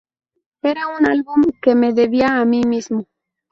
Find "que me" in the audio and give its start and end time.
1.61-1.93